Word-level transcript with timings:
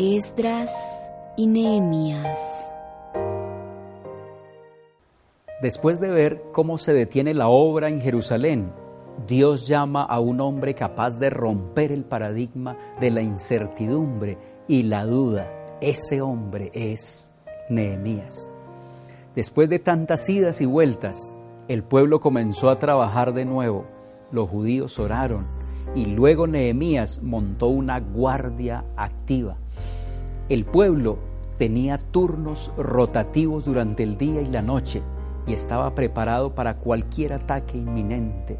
Esdras 0.00 0.70
y 1.36 1.48
Nehemías. 1.48 2.70
Después 5.60 5.98
de 5.98 6.08
ver 6.08 6.40
cómo 6.52 6.78
se 6.78 6.92
detiene 6.92 7.34
la 7.34 7.48
obra 7.48 7.88
en 7.88 8.00
Jerusalén, 8.00 8.70
Dios 9.26 9.66
llama 9.66 10.04
a 10.04 10.20
un 10.20 10.40
hombre 10.40 10.74
capaz 10.74 11.18
de 11.18 11.30
romper 11.30 11.90
el 11.90 12.04
paradigma 12.04 12.78
de 13.00 13.10
la 13.10 13.22
incertidumbre 13.22 14.38
y 14.68 14.84
la 14.84 15.04
duda. 15.04 15.50
Ese 15.80 16.22
hombre 16.22 16.70
es 16.74 17.32
Nehemías. 17.68 18.48
Después 19.34 19.68
de 19.68 19.80
tantas 19.80 20.28
idas 20.28 20.60
y 20.60 20.66
vueltas, 20.66 21.34
el 21.66 21.82
pueblo 21.82 22.20
comenzó 22.20 22.70
a 22.70 22.78
trabajar 22.78 23.34
de 23.34 23.46
nuevo. 23.46 23.84
Los 24.30 24.48
judíos 24.48 25.00
oraron 25.00 25.57
y 25.94 26.06
luego 26.06 26.46
Nehemías 26.46 27.22
montó 27.22 27.68
una 27.68 28.00
guardia 28.00 28.84
activa. 28.96 29.56
El 30.48 30.64
pueblo 30.64 31.18
tenía 31.58 31.98
turnos 31.98 32.72
rotativos 32.76 33.64
durante 33.64 34.02
el 34.02 34.16
día 34.16 34.40
y 34.40 34.46
la 34.46 34.62
noche 34.62 35.02
y 35.46 35.52
estaba 35.52 35.94
preparado 35.94 36.54
para 36.54 36.76
cualquier 36.76 37.32
ataque 37.32 37.76
inminente. 37.78 38.58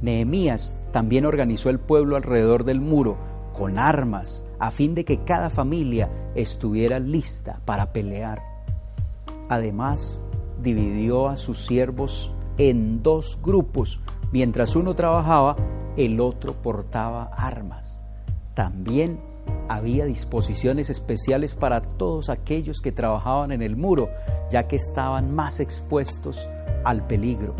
Nehemías 0.00 0.78
también 0.92 1.26
organizó 1.26 1.70
el 1.70 1.78
pueblo 1.78 2.16
alrededor 2.16 2.64
del 2.64 2.80
muro 2.80 3.16
con 3.52 3.78
armas 3.78 4.44
a 4.58 4.70
fin 4.70 4.94
de 4.94 5.04
que 5.04 5.24
cada 5.24 5.50
familia 5.50 6.08
estuviera 6.34 6.98
lista 6.98 7.60
para 7.64 7.92
pelear. 7.92 8.42
Además, 9.48 10.22
dividió 10.62 11.28
a 11.28 11.36
sus 11.36 11.66
siervos 11.66 12.32
en 12.56 13.02
dos 13.02 13.38
grupos. 13.42 14.00
Mientras 14.32 14.76
uno 14.76 14.94
trabajaba, 14.94 15.56
el 15.98 16.20
otro 16.20 16.54
portaba 16.54 17.24
armas. 17.36 18.00
También 18.54 19.18
había 19.68 20.04
disposiciones 20.04 20.90
especiales 20.90 21.56
para 21.56 21.80
todos 21.80 22.30
aquellos 22.30 22.80
que 22.80 22.92
trabajaban 22.92 23.50
en 23.50 23.62
el 23.62 23.76
muro, 23.76 24.08
ya 24.48 24.68
que 24.68 24.76
estaban 24.76 25.34
más 25.34 25.58
expuestos 25.58 26.48
al 26.84 27.04
peligro. 27.08 27.54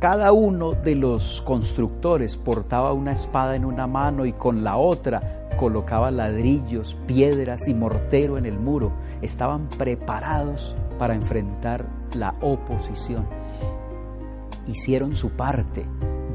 Cada 0.00 0.32
uno 0.32 0.72
de 0.72 0.96
los 0.96 1.40
constructores 1.42 2.36
portaba 2.36 2.92
una 2.92 3.12
espada 3.12 3.54
en 3.54 3.64
una 3.64 3.86
mano 3.86 4.26
y 4.26 4.32
con 4.32 4.64
la 4.64 4.76
otra 4.76 5.48
colocaba 5.56 6.10
ladrillos, 6.10 6.96
piedras 7.06 7.68
y 7.68 7.74
mortero 7.74 8.38
en 8.38 8.46
el 8.46 8.58
muro. 8.58 8.90
Estaban 9.22 9.68
preparados 9.68 10.74
para 10.98 11.14
enfrentar 11.14 11.86
la 12.16 12.34
oposición. 12.40 13.24
Hicieron 14.66 15.14
su 15.14 15.30
parte, 15.30 15.84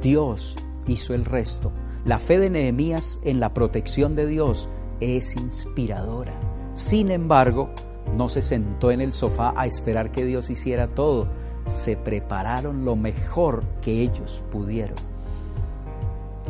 Dios 0.01 0.55
hizo 0.87 1.13
el 1.13 1.25
resto. 1.25 1.71
La 2.05 2.19
fe 2.19 2.39
de 2.39 2.49
Nehemías 2.49 3.19
en 3.23 3.39
la 3.39 3.53
protección 3.53 4.15
de 4.15 4.25
Dios 4.25 4.69
es 4.99 5.35
inspiradora. 5.35 6.33
Sin 6.73 7.11
embargo, 7.11 7.69
no 8.15 8.29
se 8.29 8.41
sentó 8.41 8.91
en 8.91 9.01
el 9.01 9.13
sofá 9.13 9.53
a 9.55 9.65
esperar 9.65 10.11
que 10.11 10.25
Dios 10.25 10.49
hiciera 10.49 10.87
todo. 10.87 11.27
Se 11.69 11.97
prepararon 11.97 12.85
lo 12.85 12.95
mejor 12.95 13.63
que 13.81 14.01
ellos 14.01 14.41
pudieron. 14.51 14.95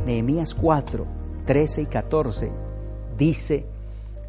Nehemías 0.05 0.53
4, 0.53 1.05
13 1.45 1.81
y 1.81 1.85
14 1.87 2.51
dice, 3.17 3.65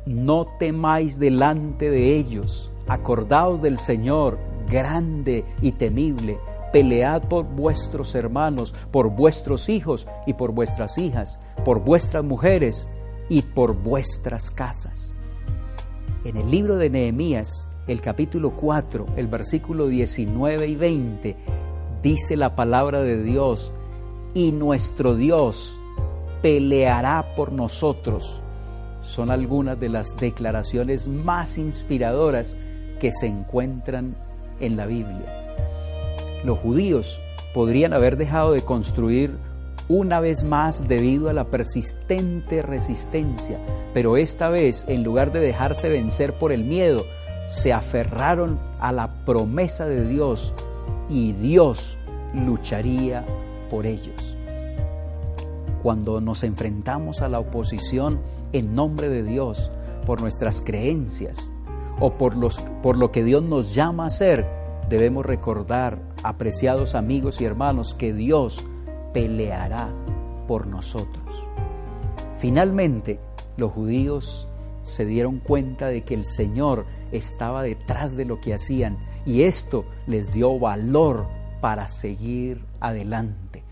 no 0.07 0.47
temáis 0.59 1.19
delante 1.19 1.91
de 1.91 2.17
ellos, 2.17 2.71
acordaos 2.87 3.61
del 3.61 3.79
Señor, 3.79 4.39
grande 4.71 5.45
y 5.61 5.73
temible, 5.73 6.39
pelead 6.73 7.23
por 7.29 7.45
vuestros 7.45 8.15
hermanos, 8.15 8.75
por 8.91 9.11
vuestros 9.11 9.69
hijos 9.69 10.07
y 10.27 10.35
por 10.35 10.53
vuestras 10.53 10.99
hijas, 10.99 11.39
por 11.65 11.81
vuestras 11.81 12.25
mujeres 12.25 12.89
y 13.29 13.43
por 13.43 13.75
vuestras 13.75 14.51
casas. 14.51 15.17
En 16.25 16.37
el 16.37 16.51
libro 16.51 16.77
de 16.77 16.91
Nehemías, 16.91 17.69
el 17.87 18.01
capítulo 18.01 18.51
4, 18.51 19.07
el 19.17 19.29
versículo 19.29 19.89
19 19.89 20.67
y 20.67 20.77
20, 20.77 21.37
dice 22.03 22.37
la 22.37 22.55
palabra 22.55 23.01
de 23.01 23.23
Dios, 23.23 23.73
y 24.35 24.53
nuestro 24.53 25.15
Dios 25.15 25.79
peleará 26.43 27.35
por 27.35 27.53
nosotros. 27.53 28.43
Son 29.01 29.31
algunas 29.31 29.81
de 29.81 29.89
las 29.89 30.17
declaraciones 30.17 31.09
más 31.09 31.57
inspiradoras 31.57 32.57
que 33.01 33.11
se 33.13 33.27
encuentran 33.27 34.17
en 34.61 34.77
la 34.77 34.87
Biblia. 34.87 35.48
Los 36.45 36.59
judíos 36.59 37.21
podrían 37.55 37.93
haber 37.93 38.17
dejado 38.17 38.53
de 38.53 38.63
construir 38.63 39.33
una 39.89 40.21
vez 40.21 40.45
más 40.45 40.87
debido 40.87 41.29
a 41.29 41.33
la 41.33 41.45
persistente 41.45 42.63
resistencia, 42.63 43.59
pero 43.95 44.17
esta 44.17 44.49
vez, 44.49 44.85
en 44.89 45.03
lugar 45.03 45.33
de 45.33 45.41
dejarse 45.41 45.89
vencer 45.89 46.35
por 46.35 46.53
el 46.53 46.65
miedo, 46.65 47.05
se 47.47 47.73
aferraron 47.73 48.59
a 48.79 48.93
la 48.93 49.25
promesa 49.25 49.87
de 49.87 50.07
Dios 50.07 50.53
y 51.09 51.33
Dios 51.33 51.99
lucharía 52.35 53.25
por 53.71 53.87
ellos. 53.87 54.37
Cuando 55.83 56.21
nos 56.21 56.45
enfrentamos 56.45 57.23
a 57.23 57.29
la 57.29 57.39
oposición 57.39 58.21
en 58.53 58.75
nombre 58.75 59.09
de 59.09 59.23
Dios, 59.23 59.71
por 60.09 60.23
nuestras 60.23 60.63
creencias 60.63 61.51
o 62.01 62.15
por, 62.15 62.35
los, 62.35 62.61
por 62.83 62.97
lo 62.97 63.13
que 63.13 63.23
Dios 63.25 63.43
nos 63.43 63.75
llama 63.75 64.05
a 64.05 64.07
hacer, 64.07 64.47
debemos 64.89 65.27
recordar, 65.27 66.01
apreciados 66.23 66.95
amigos 66.95 67.41
y 67.41 67.45
hermanos, 67.45 67.95
que 67.95 68.13
Dios 68.13 68.65
peleará 69.13 69.91
por 70.47 70.67
nosotros. 70.67 71.47
Finalmente, 72.39 73.21
los 73.57 73.73
judíos 73.73 74.49
se 74.83 75.05
dieron 75.05 75.41
cuenta 75.41 75.89
de 75.89 76.03
que 76.03 76.15
el 76.15 76.25
Señor 76.25 76.87
estaba 77.13 77.63
detrás 77.63 78.17
de 78.17 78.25
lo 78.25 78.41
que 78.41 78.55
hacían 78.55 78.99
y 79.27 79.43
esto 79.43 79.85
les 80.07 80.33
dio 80.33 80.59
valor 80.59 81.27
para 81.61 81.89
seguir 81.89 82.65
adelante. 82.81 83.65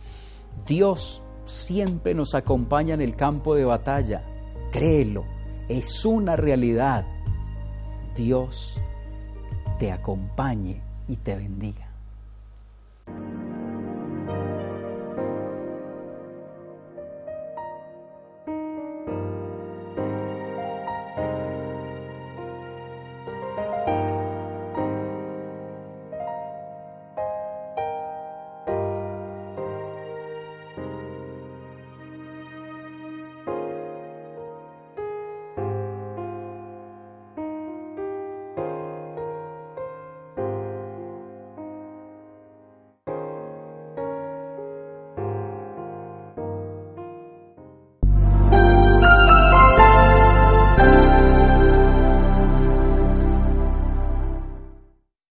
Dios 0.66 1.22
siempre 1.44 2.14
nos 2.14 2.34
acompaña 2.34 2.94
en 2.94 3.00
el 3.00 3.14
campo 3.14 3.54
de 3.54 3.64
batalla, 3.64 4.24
créelo, 4.72 5.24
es 5.68 6.04
una 6.04 6.36
realidad. 6.36 7.06
Dios 8.16 8.80
te 9.78 9.92
acompañe 9.92 10.82
y 11.08 11.16
te 11.16 11.36
bendiga. 11.36 11.85